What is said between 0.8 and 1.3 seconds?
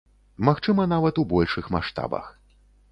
нават у